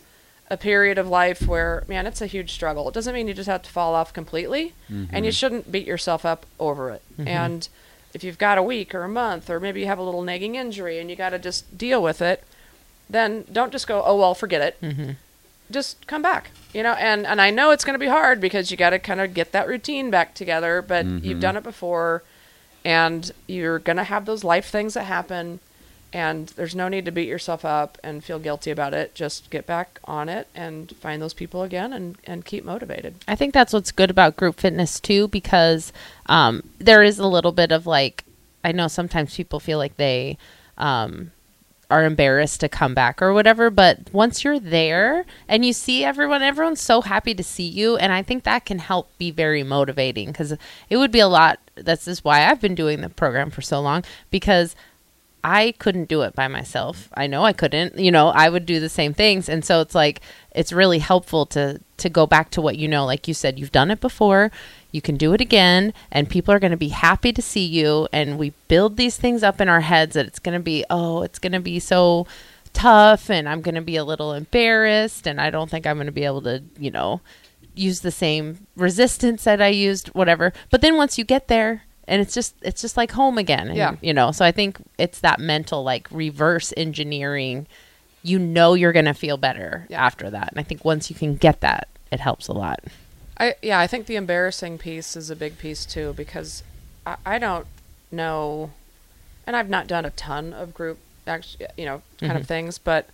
a 0.49 0.57
period 0.57 0.97
of 0.97 1.07
life 1.07 1.47
where, 1.47 1.83
man, 1.87 2.07
it's 2.07 2.21
a 2.21 2.25
huge 2.25 2.51
struggle. 2.51 2.87
It 2.87 2.93
doesn't 2.93 3.13
mean 3.13 3.27
you 3.27 3.35
just 3.35 3.49
have 3.49 3.61
to 3.63 3.69
fall 3.69 3.93
off 3.93 4.11
completely, 4.13 4.73
and 5.11 5.25
you 5.25 5.29
mm-hmm. 5.29 5.29
shouldn't 5.29 5.71
beat 5.71 5.85
yourself 5.85 6.25
up 6.25 6.47
over 6.59 6.89
it. 6.89 7.03
Mm-hmm. 7.13 7.27
And 7.27 7.69
if 8.15 8.23
you've 8.23 8.39
got 8.39 8.57
a 8.57 8.63
week 8.63 8.95
or 8.95 9.03
a 9.03 9.09
month, 9.09 9.49
or 9.49 9.59
maybe 9.59 9.81
you 9.81 9.85
have 9.85 9.99
a 9.99 10.03
little 10.03 10.23
nagging 10.23 10.55
injury 10.55 10.97
and 10.97 11.09
you 11.09 11.15
got 11.15 11.29
to 11.29 11.39
just 11.39 11.77
deal 11.77 12.01
with 12.01 12.19
it, 12.21 12.43
then 13.07 13.45
don't 13.51 13.71
just 13.71 13.85
go, 13.85 14.01
oh, 14.03 14.15
well, 14.17 14.33
forget 14.33 14.61
it. 14.61 14.77
Just 15.71 16.07
come 16.07 16.21
back, 16.21 16.51
you 16.73 16.83
know. 16.83 16.93
And, 16.93 17.25
and 17.25 17.39
I 17.39 17.51
know 17.51 17.71
it's 17.71 17.85
going 17.85 17.93
to 17.93 17.99
be 17.99 18.07
hard 18.07 18.41
because 18.41 18.71
you 18.71 18.77
got 18.77 18.89
to 18.91 18.99
kind 18.99 19.21
of 19.21 19.33
get 19.33 19.51
that 19.51 19.67
routine 19.67 20.09
back 20.09 20.33
together, 20.33 20.81
but 20.81 21.05
you've 21.05 21.39
done 21.39 21.55
it 21.57 21.63
before, 21.63 22.23
and 22.83 23.31
you're 23.47 23.79
going 23.79 23.97
to 23.97 24.03
have 24.03 24.25
those 24.25 24.43
life 24.43 24.69
things 24.69 24.93
that 24.95 25.03
happen 25.03 25.59
and 26.11 26.47
there's 26.49 26.75
no 26.75 26.87
need 26.87 27.05
to 27.05 27.11
beat 27.11 27.27
yourself 27.27 27.63
up 27.63 27.97
and 28.03 28.23
feel 28.23 28.39
guilty 28.39 28.71
about 28.71 28.93
it. 28.93 29.13
Just 29.13 29.49
get 29.49 29.65
back 29.65 29.99
on 30.05 30.27
it 30.27 30.47
and 30.55 30.95
find 30.97 31.21
those 31.21 31.33
people 31.33 31.63
again 31.63 31.93
and, 31.93 32.17
and 32.23 32.45
keep 32.45 32.63
motivated. 32.63 33.15
I 33.27 33.35
think 33.35 33.53
that's 33.53 33.73
what's 33.73 33.91
good 33.91 34.09
about 34.09 34.35
group 34.35 34.59
fitness 34.59 34.99
too, 34.99 35.27
because 35.27 35.93
um, 36.25 36.63
there 36.79 37.03
is 37.03 37.19
a 37.19 37.27
little 37.27 37.51
bit 37.51 37.71
of 37.71 37.85
like, 37.85 38.23
I 38.63 38.71
know 38.71 38.87
sometimes 38.87 39.35
people 39.35 39.59
feel 39.59 39.77
like 39.77 39.97
they 39.97 40.37
um, 40.77 41.31
are 41.89 42.05
embarrassed 42.05 42.59
to 42.59 42.69
come 42.69 42.93
back 42.93 43.21
or 43.21 43.33
whatever, 43.33 43.69
but 43.69 43.99
once 44.11 44.43
you're 44.43 44.59
there 44.59 45.25
and 45.47 45.65
you 45.65 45.73
see 45.73 46.03
everyone, 46.03 46.43
everyone's 46.43 46.81
so 46.81 47.01
happy 47.01 47.33
to 47.33 47.43
see 47.43 47.67
you, 47.67 47.97
and 47.97 48.13
I 48.13 48.21
think 48.21 48.43
that 48.43 48.65
can 48.65 48.79
help 48.79 49.09
be 49.17 49.31
very 49.31 49.63
motivating 49.63 50.27
because 50.27 50.53
it 50.89 50.97
would 50.97 51.11
be 51.11 51.19
a 51.19 51.27
lot. 51.27 51.59
This 51.75 52.07
is 52.07 52.23
why 52.23 52.45
I've 52.45 52.61
been 52.61 52.75
doing 52.75 53.01
the 53.01 53.09
program 53.09 53.49
for 53.49 53.61
so 53.61 53.81
long 53.81 54.03
because 54.29 54.75
I 55.43 55.73
couldn't 55.79 56.09
do 56.09 56.21
it 56.23 56.35
by 56.35 56.47
myself. 56.47 57.09
I 57.13 57.27
know 57.27 57.43
I 57.43 57.53
couldn't. 57.53 57.97
You 57.97 58.11
know, 58.11 58.29
I 58.29 58.49
would 58.49 58.65
do 58.65 58.79
the 58.79 58.89
same 58.89 59.13
things, 59.13 59.47
and 59.47 59.63
so 59.63 59.81
it's 59.81 59.95
like 59.95 60.21
it's 60.53 60.73
really 60.73 60.99
helpful 60.99 61.45
to 61.47 61.79
to 61.97 62.09
go 62.09 62.27
back 62.27 62.51
to 62.51 62.61
what 62.61 62.77
you 62.77 62.87
know. 62.87 63.05
Like 63.05 63.27
you 63.27 63.33
said, 63.33 63.57
you've 63.57 63.71
done 63.71 63.89
it 63.89 64.01
before. 64.01 64.51
You 64.91 65.01
can 65.01 65.17
do 65.17 65.33
it 65.33 65.41
again, 65.41 65.93
and 66.11 66.29
people 66.29 66.53
are 66.53 66.59
going 66.59 66.71
to 66.71 66.77
be 66.77 66.89
happy 66.89 67.31
to 67.33 67.41
see 67.41 67.65
you. 67.65 68.07
And 68.11 68.37
we 68.39 68.53
build 68.67 68.97
these 68.97 69.17
things 69.17 69.43
up 69.43 69.61
in 69.61 69.69
our 69.69 69.81
heads 69.81 70.15
that 70.15 70.25
it's 70.25 70.39
going 70.39 70.57
to 70.57 70.63
be, 70.63 70.83
oh, 70.89 71.21
it's 71.21 71.39
going 71.39 71.51
to 71.53 71.59
be 71.59 71.79
so 71.79 72.25
tough, 72.73 73.29
and 73.29 73.47
I'm 73.47 73.61
going 73.61 73.75
to 73.75 73.81
be 73.81 73.95
a 73.97 74.03
little 74.03 74.33
embarrassed, 74.33 75.27
and 75.27 75.39
I 75.39 75.49
don't 75.49 75.69
think 75.69 75.85
I'm 75.85 75.97
going 75.97 76.05
to 76.07 76.11
be 76.11 76.25
able 76.25 76.41
to, 76.43 76.63
you 76.79 76.91
know, 76.91 77.21
use 77.75 77.99
the 78.01 78.11
same 78.11 78.65
resistance 78.75 79.43
that 79.43 79.61
I 79.61 79.67
used, 79.69 80.07
whatever. 80.09 80.53
But 80.69 80.81
then 80.81 80.97
once 80.97 81.17
you 81.17 81.23
get 81.23 81.47
there, 81.47 81.83
and 82.07 82.21
it's 82.23 82.33
just 82.33 82.55
it's 82.63 82.81
just 82.81 82.97
like 82.97 83.11
home 83.11 83.37
again. 83.37 83.67
And, 83.67 83.77
Yeah. 83.77 83.95
You 84.01 84.15
know, 84.15 84.31
so 84.31 84.43
I 84.43 84.51
think 84.51 84.77
it's 84.97 85.19
that 85.19 85.39
mental 85.39 85.83
like 85.83 86.07
reverse 86.09 86.73
engineering. 86.75 87.67
You 88.23 88.39
know 88.39 88.73
you're 88.73 88.91
gonna 88.93 89.13
feel 89.13 89.37
better 89.37 89.85
Yeah. 89.89 90.03
after 90.03 90.27
that. 90.31 90.49
And 90.49 90.59
I 90.59 90.63
think 90.63 90.83
once 90.83 91.11
you 91.11 91.15
can 91.15 91.35
get 91.35 91.61
that, 91.61 91.87
it 92.11 92.19
helps 92.19 92.47
a 92.47 92.53
lot. 92.53 92.79
I 93.39 93.55
yeah, 93.61 93.79
I 93.79 93.87
think 93.87 94.05
the 94.05 94.15
embarrassing 94.15 94.77
piece 94.77 95.15
is 95.15 95.29
a 95.29 95.35
big 95.35 95.57
piece 95.57 95.85
too 95.85 96.13
because 96.13 96.63
I, 97.05 97.15
I 97.25 97.39
don't 97.39 97.67
know, 98.11 98.71
and 99.47 99.55
I've 99.55 99.69
not 99.69 99.87
done 99.87 100.05
a 100.05 100.09
ton 100.11 100.53
of 100.53 100.73
group 100.73 100.99
actually, 101.25 101.67
you 101.77 101.85
know, 101.85 102.01
kind 102.19 102.37
of 102.37 102.47
things, 102.47 102.77
but 102.77 103.07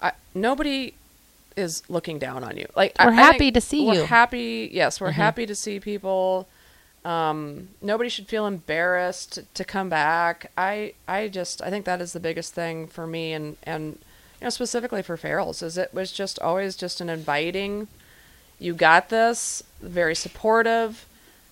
I, 0.00 0.12
nobody 0.34 0.94
is 1.56 1.82
looking 1.88 2.18
down 2.18 2.44
on 2.44 2.56
you. 2.56 2.66
Like 2.76 2.94
We're 2.98 3.10
I 3.10 3.12
happy 3.12 3.50
to 3.52 3.60
see 3.60 3.82
you. 3.82 3.86
we're 3.86 3.94
you. 3.94 4.04
Happy, 4.04 4.70
yes, 4.72 5.00
we're 5.00 5.12
happy 5.12 5.46
to 5.46 5.54
see 5.54 5.80
people. 5.80 6.48
Um, 7.04 7.68
nobody 7.82 8.08
should 8.08 8.26
feel 8.28 8.46
embarrassed 8.46 9.40
to 9.54 9.64
come 9.64 9.88
back. 9.88 10.50
I 10.56 10.94
I 11.06 11.28
just 11.28 11.62
I 11.62 11.70
think 11.70 11.84
that 11.84 12.00
is 12.00 12.12
the 12.12 12.20
biggest 12.20 12.54
thing 12.54 12.86
for 12.86 13.06
me 13.06 13.32
and 13.32 13.56
and 13.62 13.98
you 14.40 14.44
know 14.44 14.50
specifically 14.50 15.02
for 15.02 15.16
Farrell's 15.16 15.62
is 15.62 15.78
it 15.78 15.92
was 15.92 16.12
just 16.12 16.38
always 16.40 16.76
just 16.76 17.00
an 17.00 17.10
inviting 17.10 17.88
you 18.64 18.72
got 18.74 19.08
this 19.10 19.62
very 19.80 20.14
supportive 20.14 21.06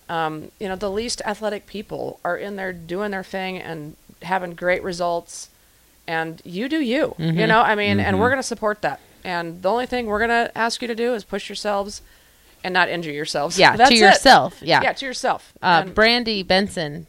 um, 0.08 0.50
you 0.58 0.68
know 0.68 0.76
the 0.76 0.90
least 0.90 1.20
athletic 1.24 1.66
people 1.66 2.18
are 2.24 2.36
in 2.36 2.56
there 2.56 2.72
doing 2.72 3.10
their 3.10 3.22
thing 3.24 3.58
and 3.58 3.96
having 4.22 4.52
great 4.54 4.82
results 4.82 5.48
and 6.06 6.40
you 6.44 6.68
do 6.68 6.80
you 6.80 7.14
Mm-hmm. 7.18 7.38
you 7.40 7.46
know 7.46 7.60
i 7.60 7.74
mean 7.74 8.00
and 8.00 8.18
we're 8.18 8.28
going 8.30 8.38
to 8.46 8.52
support 8.54 8.82
that 8.82 8.98
and 9.24 9.62
the 9.62 9.70
only 9.70 9.86
thing 9.86 10.06
we're 10.06 10.18
going 10.26 10.30
to 10.46 10.50
ask 10.58 10.82
you 10.82 10.88
to 10.88 10.94
do 10.94 11.14
is 11.14 11.22
push 11.24 11.48
yourselves 11.48 12.02
and 12.64 12.72
not 12.74 12.88
injure 12.88 13.10
yourselves 13.12 13.58
Yeah, 13.58 13.76
That's 13.76 13.90
to 13.90 13.96
it. 13.96 14.00
yourself. 14.00 14.60
Yeah. 14.62 14.80
yeah 14.82 14.92
to 14.92 15.04
yourself 15.06 15.52
Uh, 15.62 15.82
And- 15.84 15.94
Brandy 15.94 16.42
Benson 16.42 17.06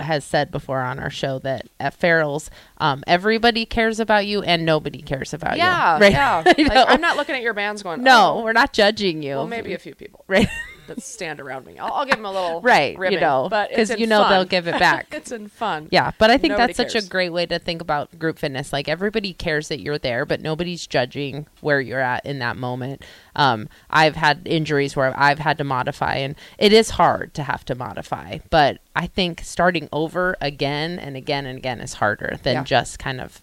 has 0.00 0.24
said 0.24 0.50
before 0.50 0.80
on 0.80 0.98
our 0.98 1.10
show 1.10 1.38
that 1.40 1.68
at 1.78 1.94
Farrell's, 1.94 2.50
um, 2.78 3.04
everybody 3.06 3.66
cares 3.66 4.00
about 4.00 4.26
you 4.26 4.42
and 4.42 4.64
nobody 4.64 5.02
cares 5.02 5.32
about 5.34 5.56
yeah 5.56 5.96
you. 5.96 6.02
Right? 6.02 6.12
yeah 6.12 6.52
You 6.58 6.66
Like, 6.66 6.88
i'm 6.88 7.00
not 7.00 7.16
looking 7.16 7.34
at 7.34 7.42
your 7.42 7.54
bands 7.54 7.82
going 7.82 8.02
no, 8.02 8.38
oh, 8.38 8.44
we're 8.44 8.52
not 8.52 8.72
judging 8.72 9.22
you. 9.22 9.34
well 9.36 9.46
maybe 9.46 9.72
a 9.74 9.78
few 9.78 9.94
people 9.94 10.24
right. 10.28 10.48
that 10.86 11.02
stand 11.02 11.40
around 11.40 11.66
me 11.66 11.78
i'll, 11.78 11.92
I'll 11.92 12.04
give 12.06 12.16
them 12.16 12.24
a 12.24 12.30
little 12.32 12.60
right. 12.62 12.96
You 13.12 13.20
know, 13.20 13.48
but 13.50 13.70
because 13.70 13.90
you 13.98 14.06
know 14.06 14.22
fun. 14.22 14.30
they'll 14.30 14.44
give 14.44 14.66
it 14.66 14.78
back. 14.78 15.08
it's 15.12 15.32
in 15.32 15.48
fun 15.48 15.88
Yeah, 15.90 16.12
but 16.18 16.30
I 16.30 16.38
think 16.38 16.52
Nobody 16.52 16.72
that's 16.72 16.92
such 16.92 17.04
a 17.04 17.06
great 17.08 17.30
way 17.30 17.46
to 17.46 17.58
think 17.58 17.80
about 17.80 18.18
group 18.18 18.38
fitness. 18.38 18.72
Like 18.72 18.88
everybody 18.88 19.32
cares 19.32 19.68
that 19.68 19.80
you're 19.80 19.98
there, 19.98 20.24
but 20.24 20.40
nobody's 20.40 20.86
judging 20.86 21.46
where 21.60 21.80
you're 21.80 22.00
at 22.00 22.24
in 22.26 22.38
that 22.40 22.56
moment. 22.56 23.02
Um, 23.34 23.68
I've 23.90 24.16
had 24.16 24.42
injuries 24.46 24.96
where 24.96 25.12
I've 25.18 25.38
had 25.38 25.58
to 25.58 25.64
modify, 25.64 26.14
and 26.16 26.34
it 26.58 26.72
is 26.72 26.90
hard 26.90 27.34
to 27.34 27.42
have 27.42 27.64
to 27.66 27.74
modify. 27.74 28.38
But 28.50 28.78
I 28.94 29.06
think 29.06 29.40
starting 29.44 29.88
over 29.92 30.36
again 30.40 30.98
and 30.98 31.16
again 31.16 31.46
and 31.46 31.58
again 31.58 31.80
is 31.80 31.94
harder 31.94 32.38
than 32.42 32.54
Yeah. 32.56 32.64
just 32.64 32.98
kind 32.98 33.20
of 33.20 33.40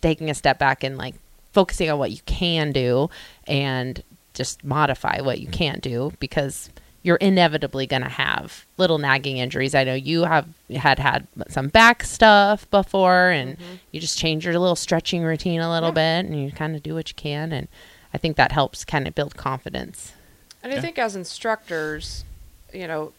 taking 0.00 0.30
a 0.30 0.34
step 0.34 0.58
back 0.58 0.82
and 0.84 0.96
like 0.98 1.14
focusing 1.52 1.90
on 1.90 1.98
what 1.98 2.10
you 2.10 2.18
can 2.26 2.72
do 2.72 3.08
and 3.46 4.02
just 4.38 4.64
modify 4.64 5.20
what 5.20 5.40
you 5.40 5.48
can't 5.48 5.82
do 5.82 6.12
because 6.20 6.70
you're 7.02 7.16
inevitably 7.16 7.86
going 7.86 8.02
to 8.02 8.08
have 8.08 8.64
little 8.76 8.98
nagging 8.98 9.38
injuries. 9.38 9.74
I 9.74 9.84
know 9.84 9.94
you 9.94 10.24
have 10.24 10.48
had 10.74 10.98
had 10.98 11.26
some 11.48 11.68
back 11.68 12.04
stuff 12.04 12.70
before, 12.70 13.30
and 13.30 13.58
mm-hmm. 13.58 13.74
you 13.92 14.00
just 14.00 14.18
change 14.18 14.44
your 14.44 14.58
little 14.58 14.76
stretching 14.76 15.22
routine 15.22 15.60
a 15.60 15.70
little 15.70 15.92
bit, 15.92 16.24
and 16.24 16.40
you 16.40 16.50
kind 16.52 16.74
of 16.74 16.82
do 16.82 16.94
what 16.94 17.08
you 17.08 17.14
can, 17.14 17.52
and 17.52 17.68
I 18.14 18.18
think 18.18 18.36
that 18.36 18.52
helps 18.52 18.84
kind 18.84 19.06
of 19.06 19.14
build 19.14 19.36
confidence. 19.36 20.14
And 20.62 20.72
I 20.72 20.80
think 20.80 20.98
as 20.98 21.14
instructors, 21.14 22.24
you 22.72 22.86
know, 22.86 23.12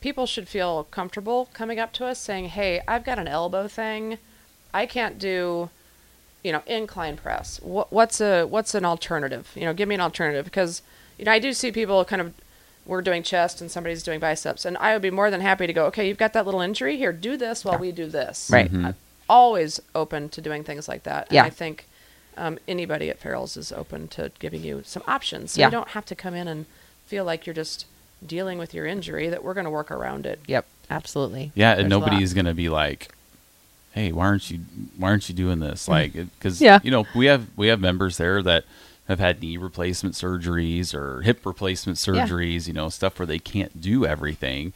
people 0.00 0.26
should 0.26 0.48
feel 0.48 0.84
comfortable 0.84 1.48
coming 1.52 1.78
up 1.78 1.92
to 1.94 2.06
us 2.06 2.18
saying, 2.18 2.46
"Hey, 2.50 2.82
I've 2.88 3.04
got 3.04 3.18
an 3.18 3.28
elbow 3.28 3.68
thing. 3.68 4.18
I 4.74 4.86
can't 4.86 5.18
do, 5.18 5.70
you 6.42 6.52
know, 6.52 6.62
incline 6.66 7.16
press. 7.16 7.60
What, 7.62 7.92
what's 7.92 8.20
a 8.20 8.44
what's 8.44 8.74
an 8.74 8.84
alternative? 8.84 9.50
You 9.54 9.62
know, 9.62 9.74
give 9.74 9.88
me 9.88 9.94
an 9.94 10.00
alternative 10.00 10.44
because 10.44 10.82
you 11.18 11.24
know 11.24 11.32
I 11.32 11.38
do 11.38 11.52
see 11.52 11.70
people 11.72 12.04
kind 12.04 12.20
of 12.22 12.34
we're 12.84 13.02
doing 13.02 13.22
chest 13.22 13.60
and 13.60 13.70
somebody's 13.70 14.02
doing 14.02 14.18
biceps, 14.18 14.64
and 14.64 14.76
I 14.78 14.92
would 14.92 15.02
be 15.02 15.10
more 15.10 15.30
than 15.30 15.40
happy 15.40 15.66
to 15.68 15.72
go. 15.72 15.86
Okay, 15.86 16.08
you've 16.08 16.18
got 16.18 16.32
that 16.32 16.44
little 16.44 16.60
injury 16.60 16.96
here. 16.96 17.12
Do 17.12 17.36
this 17.36 17.64
while 17.64 17.78
we 17.78 17.92
do 17.92 18.06
this. 18.06 18.50
Right. 18.52 18.68
I'm 18.72 18.94
always 19.28 19.80
open 19.94 20.28
to 20.30 20.40
doing 20.40 20.64
things 20.64 20.88
like 20.88 21.04
that. 21.04 21.28
And 21.28 21.36
Yeah. 21.36 21.44
I 21.44 21.50
think 21.50 21.86
um, 22.36 22.58
anybody 22.66 23.08
at 23.08 23.20
Farrell's 23.20 23.56
is 23.56 23.70
open 23.70 24.08
to 24.08 24.32
giving 24.40 24.62
you 24.64 24.82
some 24.84 25.02
options. 25.06 25.52
So 25.52 25.60
Yeah. 25.60 25.68
you 25.68 25.70
don't 25.70 25.90
have 25.90 26.04
to 26.06 26.16
come 26.16 26.34
in 26.34 26.48
and 26.48 26.66
feel 27.06 27.24
like 27.24 27.46
you're 27.46 27.54
just 27.54 27.86
dealing 28.26 28.58
with 28.58 28.74
your 28.74 28.84
injury, 28.86 29.28
that 29.28 29.44
we're 29.44 29.54
going 29.54 29.64
to 29.64 29.70
work 29.70 29.90
around 29.90 30.26
it. 30.26 30.40
Yep, 30.46 30.66
absolutely. 30.90 31.52
Yeah, 31.54 31.74
There's 31.74 31.82
and 31.84 31.90
nobody's 31.90 32.34
gonna 32.34 32.54
be 32.54 32.68
like, 32.68 33.08
"Hey, 33.92 34.12
why 34.12 34.26
aren't 34.26 34.50
you 34.50 34.60
why 34.96 35.10
aren't 35.10 35.28
you 35.28 35.34
doing 35.34 35.58
this?" 35.60 35.88
Like, 35.88 36.12
because 36.12 36.58
Mm. 36.58 36.62
Yeah. 36.62 36.78
you 36.82 36.90
know 36.90 37.06
we 37.14 37.26
have 37.26 37.46
we 37.56 37.68
have 37.68 37.80
members 37.80 38.16
there 38.16 38.42
that 38.42 38.64
have 39.08 39.18
had 39.18 39.40
knee 39.42 39.56
replacement 39.56 40.14
surgeries 40.14 40.94
or 40.94 41.22
hip 41.22 41.44
replacement 41.44 42.04
Yeah. 42.06 42.26
surgeries, 42.26 42.66
you 42.68 42.72
know, 42.72 42.88
stuff 42.88 43.18
where 43.18 43.26
they 43.26 43.38
can't 43.38 43.80
do 43.80 44.06
everything, 44.06 44.72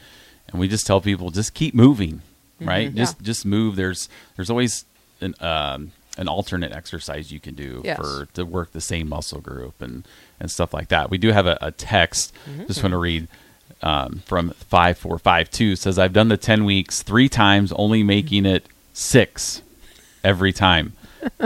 and 0.48 0.60
we 0.60 0.68
just 0.68 0.86
tell 0.86 1.00
people 1.00 1.30
just 1.30 1.54
keep 1.54 1.74
moving, 1.74 2.22
right? 2.60 2.88
Mm-hmm. 2.88 2.96
Just 2.98 3.20
just 3.22 3.46
move. 3.46 3.76
There's 3.76 4.08
there's 4.36 4.50
always 4.50 4.84
an 5.20 5.34
um, 5.40 5.92
an 6.18 6.28
alternate 6.28 6.72
exercise 6.72 7.30
you 7.30 7.38
can 7.40 7.54
do 7.54 7.82
Yes. 7.84 7.96
for 7.98 8.26
to 8.34 8.44
work 8.44 8.72
the 8.72 8.80
same 8.80 9.08
muscle 9.08 9.40
group 9.40 9.80
and 9.80 10.04
and 10.40 10.50
stuff 10.50 10.74
like 10.74 10.88
that. 10.88 11.08
We 11.10 11.18
do 11.18 11.30
have 11.32 11.46
a, 11.46 11.56
a 11.62 11.70
text. 11.70 12.32
Mm-hmm. 12.50 12.66
Just 12.66 12.82
want 12.82 12.92
to 12.92 12.98
read 12.98 13.28
um, 13.82 14.22
from 14.26 14.50
five 14.50 14.98
four 14.98 15.18
five 15.18 15.50
two 15.50 15.76
says 15.76 15.98
I've 15.98 16.12
done 16.12 16.28
the 16.28 16.36
ten 16.36 16.64
weeks 16.64 17.02
three 17.02 17.28
times, 17.28 17.72
only 17.72 18.02
making 18.02 18.44
it 18.46 18.66
six 18.96 19.62
every 20.24 20.52
time. 20.52 20.94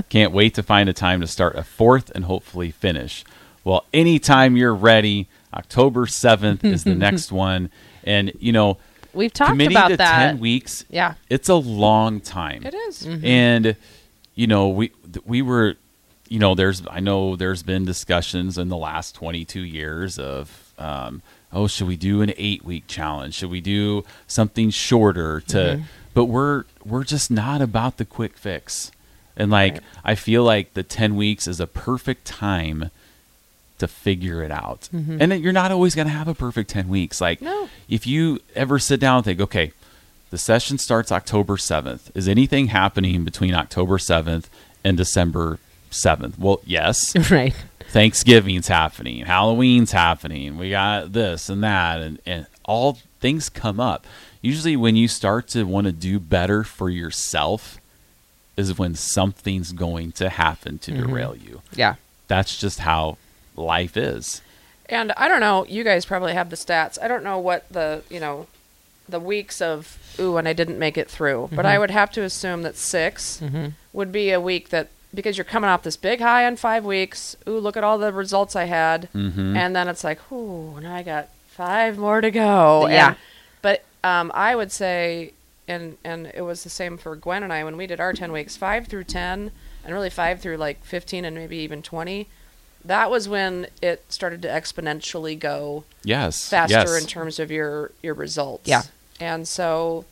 Can't 0.09 0.33
wait 0.33 0.55
to 0.55 0.63
find 0.63 0.89
a 0.89 0.93
time 0.93 1.21
to 1.21 1.27
start 1.27 1.57
a 1.57 1.63
fourth 1.65 2.11
and 2.15 2.25
hopefully 2.27 2.71
finish. 2.71 3.25
Well, 3.65 3.85
anytime 3.93 4.57
you're 4.57 4.75
ready, 4.75 5.27
October 5.53 6.07
seventh 6.07 6.65
is 6.65 6.85
the 6.85 6.95
next 6.95 7.33
one, 7.49 7.71
and 8.05 8.33
you 8.39 8.53
know, 8.53 8.79
We've 9.13 9.33
talked 9.33 9.61
about 9.61 9.89
to 9.89 9.97
that. 9.97 10.19
ten 10.19 10.39
weeks, 10.39 10.85
Yeah. 10.89 11.15
it's 11.29 11.49
a 11.49 11.57
long 11.57 12.21
time 12.21 12.65
It 12.65 12.75
is. 12.75 13.07
and 13.25 13.75
you 14.37 14.47
know 14.47 14.69
we 14.69 14.93
we 15.25 15.43
were 15.43 15.75
you 16.29 16.39
know 16.39 16.55
there's 16.55 16.83
i 16.89 17.01
know 17.01 17.35
there's 17.35 17.65
been 17.65 17.85
discussions 17.85 18.57
in 18.57 18.69
the 18.69 18.77
last 18.77 19.17
22 19.17 19.61
years 19.63 20.17
of 20.21 20.73
um, 20.79 21.21
oh 21.53 21.67
should 21.67 21.89
we 21.89 21.97
do 21.97 22.23
an 22.23 22.33
eight 22.37 22.65
week 22.65 22.85
challenge 22.87 23.35
should 23.35 23.51
we 23.51 23.61
do 23.61 24.05
something 24.29 24.71
shorter 24.71 25.41
to 25.49 25.83
but 26.15 26.25
we're 26.27 26.65
we're 26.85 27.05
just 27.05 27.31
not 27.31 27.61
about 27.63 27.97
the 27.97 28.05
quick 28.05 28.37
fix 28.37 28.91
and 29.37 29.51
like 29.51 29.75
Right. 29.75 29.83
i 30.05 30.15
feel 30.15 30.43
like 30.45 30.75
the 30.75 30.83
10 30.83 31.17
weeks 31.17 31.47
is 31.47 31.61
a 31.61 31.67
perfect 31.67 32.25
time 32.27 32.91
to 33.79 33.89
figure 33.89 34.43
it 34.43 34.51
out 34.51 34.89
mm-hmm. 34.95 35.17
and 35.21 35.43
you're 35.43 35.53
not 35.53 35.71
always 35.73 35.95
going 35.95 36.07
to 36.07 36.13
have 36.13 36.29
a 36.29 36.35
perfect 36.35 36.71
10 36.71 36.89
weeks 36.89 37.21
like 37.21 37.41
No. 37.41 37.69
if 37.89 38.07
you 38.07 38.41
ever 38.55 38.79
sit 38.79 39.01
down 39.01 39.17
and 39.19 39.25
think 39.25 39.41
okay 39.41 39.73
the 40.31 40.39
session 40.39 40.79
starts 40.79 41.11
October 41.11 41.57
7th. 41.57 42.13
Is 42.15 42.29
anything 42.29 42.69
happening 42.69 43.25
between 43.25 43.53
October 43.53 43.99
7th 43.99 44.45
and 44.85 44.97
December 44.97 45.59
7th? 45.91 46.39
Well, 46.39 46.61
yes. 46.65 47.17
right. 47.33 47.53
Thanksgiving's 47.89 48.69
happening, 48.69 49.25
Halloween's 49.27 49.91
happening. 49.91 50.57
We 50.57 50.71
got 50.71 51.13
this 51.13 51.49
and 51.49 51.65
that 51.65 52.01
and 52.01 52.21
and 52.25 52.47
all 52.65 52.99
things 53.19 53.49
come 53.49 53.81
up. 53.81 54.07
Usually 54.43 54.77
when 54.77 54.97
you 54.97 55.09
start 55.09 55.49
to 55.49 55.65
want 55.65 55.87
to 55.87 55.93
do 55.93 56.19
better 56.19 56.65
for 56.65 56.89
yourself 56.89 57.79
is 58.57 58.79
when 58.79 58.95
something's 58.95 59.73
going 59.73 60.13
to 60.13 60.29
happen 60.29 60.79
to 60.79 60.93
mm-hmm. 60.93 61.07
derail 61.07 61.37
you. 61.37 61.63
Yeah. 61.75 61.97
That's 62.29 62.59
just 62.59 62.81
how 62.81 63.19
life 63.57 63.97
is. 63.97 64.41
And 64.87 65.13
I 65.17 65.29
don't 65.29 65.41
know, 65.41 65.67
you 65.67 65.85
guys 65.85 66.05
probably 66.05 66.33
have 66.33 66.51
the 66.51 66.57
stats. 66.57 66.99
I 67.01 67.09
don't 67.09 67.23
know 67.23 67.39
what 67.39 67.69
the, 67.71 68.03
you 68.11 68.19
know, 68.19 68.47
the 69.09 69.21
weeks 69.21 69.61
of, 69.61 69.99
ooh, 70.19 70.37
and 70.37 70.49
I 70.49 70.53
didn't 70.53 70.79
make 70.79 70.97
it 70.97 71.09
through. 71.09 71.51
But 71.53 71.67
I 71.67 71.73
mm-hmm. 71.73 71.81
would 71.81 71.91
have 71.91 72.11
to 72.13 72.23
assume 72.23 72.63
that 72.63 72.77
6 72.77 73.41
mm-hmm. 73.43 73.67
would 73.93 74.13
be 74.13 74.31
a 74.31 74.41
week 74.41 74.71
that, 74.71 74.89
because 75.15 75.37
you're 75.37 75.45
coming 75.45 75.69
off 75.69 75.83
this 75.83 75.97
big 75.97 76.21
high 76.21 76.47
on 76.47 76.57
five 76.57 76.85
weeks, 76.85 77.37
ooh, 77.49 77.59
look 77.59 77.77
at 77.77 77.85
all 77.85 77.99
the 77.99 78.13
results 78.13 78.57
I 78.57 78.65
had. 78.65 79.09
And 79.13 79.77
then 79.77 79.89
it's 79.89 80.05
like, 80.05 80.33
ooh, 80.33 80.81
now 80.81 80.95
I 80.95 81.03
got 81.03 81.29
five 81.49 81.99
more 81.99 82.21
to 82.21 82.31
go. 82.31 82.87
Yeah. 82.89 83.09
And, 83.09 83.17
but 83.17 83.19
um, 84.05 84.31
I 84.35 84.55
would 84.57 84.73
say, 84.73 85.33
and, 85.69 85.97
and 86.05 86.27
it 86.35 86.43
was 86.43 86.65
the 86.65 86.71
same 86.71 86.97
for 86.99 87.15
Gwen 87.17 87.43
and 87.43 87.53
I 87.53 87.65
when 87.65 87.77
we 87.77 87.87
did 87.87 88.01
our 88.01 88.13
10 88.13 88.33
weeks, 88.33 88.57
five 88.57 88.87
through 88.87 89.05
10, 89.05 89.51
and 89.85 89.95
really 89.95 90.11
five 90.11 90.41
through 90.41 90.57
like 90.57 90.85
15 90.85 91.25
and 91.25 91.35
maybe 91.37 91.57
even 91.59 91.83
20 91.83 92.29
that 92.83 93.11
was 93.11 93.29
when 93.29 93.67
it 93.83 94.03
started 94.11 94.41
to 94.41 94.49
exponentially 94.49 95.39
go 95.39 95.85
Yes. 96.03 96.49
faster 96.49 96.75
yes. 96.79 97.03
in 97.03 97.07
terms 97.07 97.39
of 97.39 97.51
your 97.51 97.91
your 98.03 98.15
results. 98.15 98.67
Yeah. 98.67 98.85
And 99.21 99.47
so 99.47 100.07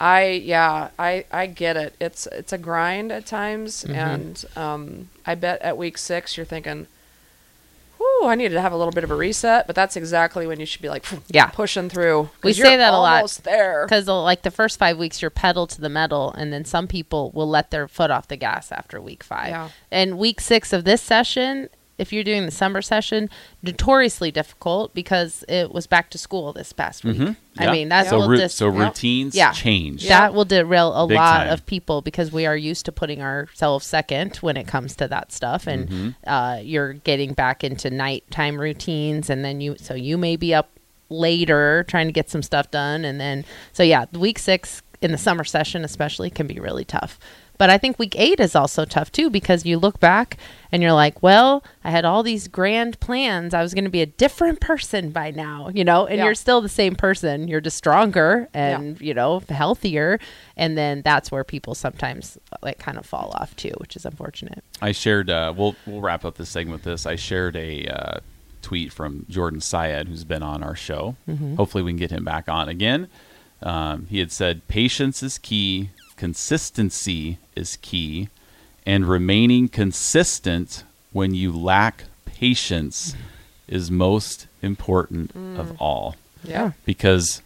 I 0.00 0.28
yeah, 0.28 0.90
I 1.00 1.24
I 1.32 1.46
get 1.46 1.76
it. 1.76 1.96
It's 2.00 2.28
it's 2.28 2.52
a 2.52 2.58
grind 2.58 3.10
at 3.10 3.26
times 3.26 3.82
Mm-hmm. 3.82 3.94
and 3.96 4.44
um 4.56 5.08
I 5.26 5.34
bet 5.34 5.60
at 5.62 5.76
week 5.76 5.98
6 5.98 6.36
you're 6.36 6.46
thinking 6.46 6.86
Whew, 8.20 8.28
I 8.28 8.34
needed 8.34 8.54
to 8.54 8.60
have 8.60 8.72
a 8.72 8.76
little 8.76 8.92
bit 8.92 9.04
of 9.04 9.10
a 9.10 9.14
reset, 9.14 9.66
but 9.66 9.74
that's 9.76 9.96
exactly 9.96 10.46
when 10.46 10.60
you 10.60 10.66
should 10.66 10.82
be 10.82 10.88
like 10.88 11.04
Yeah. 11.28 11.46
pushing 11.46 11.88
through. 11.88 12.30
We 12.42 12.52
say 12.52 12.76
that 12.76 12.92
a 12.92 12.96
lot. 12.98 13.16
Almost 13.16 13.44
there. 13.44 13.84
Because 13.86 14.06
like 14.06 14.42
the 14.42 14.50
first 14.50 14.78
five 14.78 14.98
weeks, 14.98 15.20
you're 15.22 15.30
pedal 15.30 15.66
to 15.68 15.80
the 15.80 15.88
metal, 15.88 16.32
and 16.32 16.52
then 16.52 16.64
some 16.64 16.86
people 16.86 17.30
will 17.32 17.48
let 17.48 17.70
their 17.70 17.88
foot 17.88 18.10
off 18.10 18.28
the 18.28 18.36
gas 18.36 18.72
after 18.72 19.00
week 19.00 19.22
five. 19.22 19.48
Yeah. 19.48 19.68
And 19.90 20.18
week 20.18 20.40
six 20.40 20.72
of 20.72 20.84
this 20.84 21.02
session, 21.02 21.68
if 21.98 22.12
you're 22.12 22.24
doing 22.24 22.44
the 22.44 22.50
summer 22.50 22.82
session, 22.82 23.30
notoriously 23.62 24.30
difficult 24.30 24.94
because 24.94 25.44
it 25.48 25.72
was 25.72 25.86
back 25.86 26.10
to 26.10 26.18
school 26.18 26.52
this 26.52 26.72
past 26.72 27.04
week. 27.04 27.16
Mhm. 27.16 27.36
I 27.58 27.72
mean, 27.72 27.88
that's 27.88 28.10
so, 28.10 28.18
will 28.18 28.28
ru- 28.28 28.36
just 28.36 28.56
so 28.56 28.66
Yep. 28.66 28.74
routines 28.88 29.34
Yeah. 29.34 29.52
change. 29.52 30.06
that 30.08 30.34
will 30.34 30.44
derail 30.44 30.92
a 30.92 31.06
Big 31.06 31.16
lot 31.16 31.44
time. 31.44 31.52
of 31.52 31.64
people 31.66 32.02
because 32.02 32.30
we 32.30 32.44
are 32.44 32.56
used 32.56 32.84
to 32.84 32.92
putting 32.92 33.22
ourselves 33.22 33.86
second 33.86 34.36
when 34.36 34.56
it 34.58 34.66
comes 34.66 34.94
to 34.96 35.08
that 35.08 35.32
stuff 35.32 35.66
and 35.66 35.88
Mm-hmm. 35.88 36.08
uh, 36.30 36.58
you're 36.62 36.92
getting 36.94 37.32
back 37.32 37.64
into 37.64 37.88
nighttime 37.90 38.60
routines 38.60 39.30
and 39.30 39.44
then 39.44 39.60
you 39.62 39.76
so 39.80 39.94
you 39.94 40.18
may 40.18 40.36
be 40.36 40.52
up 40.54 40.68
later 41.08 41.84
trying 41.88 42.06
to 42.06 42.12
get 42.12 42.28
some 42.28 42.42
stuff 42.42 42.70
done 42.70 43.04
and 43.04 43.20
then 43.20 43.44
so 43.72 43.82
yeah 43.82 44.04
week 44.12 44.38
six 44.38 44.82
in 45.00 45.12
the 45.12 45.18
summer 45.18 45.44
session 45.44 45.84
especially 45.84 46.28
can 46.30 46.46
be 46.46 46.58
really 46.58 46.84
tough 46.84 47.18
but 47.58 47.70
i 47.70 47.78
think 47.78 47.98
week 47.98 48.14
eight 48.18 48.40
is 48.40 48.54
also 48.54 48.84
tough 48.84 49.10
too 49.12 49.28
because 49.30 49.64
you 49.64 49.78
look 49.78 49.98
back 50.00 50.36
and 50.72 50.82
you're 50.82 50.92
like 50.92 51.22
well 51.22 51.62
i 51.84 51.90
had 51.90 52.04
all 52.04 52.22
these 52.22 52.48
grand 52.48 52.98
plans 53.00 53.54
i 53.54 53.62
was 53.62 53.72
going 53.74 53.84
to 53.84 53.90
be 53.90 54.02
a 54.02 54.06
different 54.06 54.60
person 54.60 55.10
by 55.10 55.30
now 55.30 55.68
you 55.74 55.84
know 55.84 56.06
and 56.06 56.18
Yeah. 56.18 56.24
you're 56.26 56.34
still 56.34 56.60
the 56.60 56.68
same 56.68 56.94
person 56.96 57.48
you're 57.48 57.60
just 57.60 57.76
stronger 57.76 58.48
and 58.54 59.00
you 59.00 59.14
know 59.14 59.40
healthier 59.48 60.18
and 60.56 60.76
then 60.76 61.02
that's 61.02 61.30
where 61.30 61.44
people 61.44 61.74
sometimes 61.74 62.38
like 62.62 62.78
kind 62.78 62.98
of 62.98 63.06
fall 63.06 63.32
off 63.40 63.54
too 63.56 63.72
which 63.78 63.96
is 63.96 64.04
unfortunate 64.04 64.62
I 64.82 64.92
shared. 64.92 65.30
Uh, 65.30 65.54
we'll 65.56 65.74
we'll 65.86 66.02
wrap 66.02 66.24
up 66.26 66.36
this 66.36 66.50
segment 66.50 66.74
with 66.74 66.82
this. 66.84 67.06
I 67.06 67.16
shared 67.16 67.56
a 67.56 67.86
uh, 67.86 68.20
tweet 68.60 68.92
from 68.92 69.24
Jordan 69.30 69.60
Syatt, 69.60 70.06
who's 70.06 70.22
been 70.24 70.42
on 70.42 70.62
our 70.62 70.76
show. 70.76 71.16
Hopefully, 71.56 71.82
we 71.82 71.92
can 71.92 71.96
get 71.98 72.10
him 72.10 72.24
back 72.24 72.46
on 72.46 72.68
again. 72.68 73.08
Um, 73.62 74.06
he 74.10 74.18
had 74.18 74.30
said, 74.30 74.68
"Patience 74.68 75.22
is 75.22 75.38
key, 75.38 75.88
consistency 76.16 77.38
is 77.54 77.78
key, 77.82 78.28
and 78.84 79.06
remaining 79.08 79.68
consistent 79.68 80.84
when 81.12 81.34
you 81.34 81.50
lack 81.56 82.04
patience 82.24 83.14
is 83.68 83.90
most 83.90 84.46
important 84.62 85.32
of 85.58 85.76
all." 85.80 86.16
yeah. 86.44 86.72
because 86.84 87.42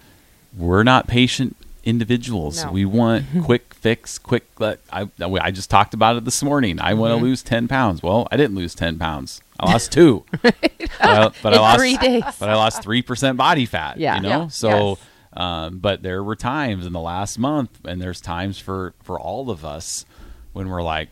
we're 0.56 0.82
not 0.82 1.06
patient 1.06 1.56
individuals. 1.84 2.64
No. 2.64 2.72
We 2.72 2.84
want 2.84 3.24
quick 3.44 3.72
fix, 3.72 4.18
quick. 4.18 4.44
I 4.60 5.08
I 5.20 5.50
just 5.50 5.70
talked 5.70 5.94
about 5.94 6.16
it 6.16 6.24
this 6.26 6.42
morning. 6.42 6.78
I 6.80 6.92
want 6.94 7.12
Mm-hmm. 7.14 7.20
to 7.24 7.28
lose 7.30 7.42
ten 7.42 7.68
pounds. 7.68 8.02
Well, 8.02 8.28
I 8.30 8.36
didn't 8.36 8.56
lose 8.56 8.74
ten 8.74 8.98
pounds. 8.98 9.40
I 9.58 9.72
lost 9.72 9.92
two. 9.92 10.24
but 10.42 10.54
I, 11.00 11.30
but 11.42 11.54
I 11.54 11.58
lost 11.58 11.78
three 11.78 11.96
days. 11.96 12.24
But 12.38 12.48
I 12.50 12.54
lost 12.54 12.82
three 12.82 13.00
percent 13.02 13.38
body 13.38 13.64
fat. 13.64 13.96
Yeah. 13.98 14.16
you 14.16 14.22
know. 14.22 14.48
So, 14.48 14.98
um, 15.34 15.78
but 15.78 16.02
there 16.02 16.22
were 16.24 16.36
times 16.36 16.86
in 16.86 16.92
the 16.92 17.00
last 17.00 17.38
month, 17.38 17.78
and 17.84 18.00
there's 18.02 18.20
times 18.20 18.58
for 18.58 18.94
for 19.02 19.18
all 19.18 19.50
of 19.50 19.64
us 19.64 20.04
when 20.52 20.68
we're 20.68 20.82
like, 20.82 21.08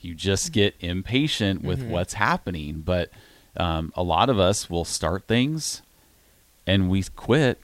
you 0.00 0.14
just 0.14 0.52
get 0.52 0.74
impatient 0.80 1.62
with 1.62 1.80
Mm-hmm. 1.80 1.90
what's 1.90 2.14
happening. 2.14 2.82
But 2.84 3.10
um, 3.56 3.92
a 3.96 4.02
lot 4.02 4.28
of 4.30 4.38
us 4.38 4.70
will 4.70 4.84
start 4.84 5.26
things 5.26 5.82
and 6.66 6.88
we 6.90 7.02
quit 7.16 7.58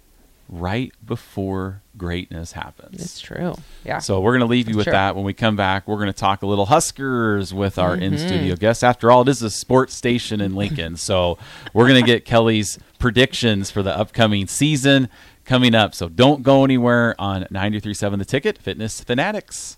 right 0.48 0.92
before 1.04 1.82
greatness 1.96 2.52
happens. 2.52 3.00
It's 3.00 3.20
true. 3.20 3.54
Yeah. 3.84 3.98
So 4.00 4.20
we're 4.20 4.32
going 4.32 4.40
to 4.40 4.46
leave 4.46 4.68
you 4.68 4.76
with 4.76 4.84
Sure. 4.84 4.92
that. 4.92 5.14
When 5.14 5.24
we 5.24 5.32
come 5.34 5.54
back, 5.56 5.86
we're 5.86 5.96
going 5.96 6.06
to 6.08 6.12
talk 6.12 6.42
a 6.42 6.46
little 6.46 6.66
Huskers 6.66 7.54
with 7.54 7.78
our 7.78 7.94
in 7.94 8.18
studio 8.18 8.56
guests. 8.56 8.82
After 8.82 9.10
all, 9.10 9.22
it 9.22 9.28
is 9.28 9.42
a 9.42 9.50
sports 9.50 9.94
station 9.94 10.40
in 10.40 10.54
Lincoln. 10.54 10.96
so 10.96 11.38
we're 11.72 11.88
going 11.88 12.00
to 12.00 12.06
get 12.06 12.24
Kelly's 12.26 12.78
predictions 12.98 13.70
for 13.70 13.82
the 13.82 13.96
upcoming 13.96 14.46
season 14.46 15.08
coming 15.44 15.74
up. 15.74 15.94
So 15.94 16.08
don't 16.08 16.42
go 16.42 16.64
anywhere 16.64 17.14
on 17.18 17.46
937 17.50 18.18
The 18.18 18.24
Ticket, 18.24 18.58
Fitness 18.58 19.02
Fanatics. 19.02 19.70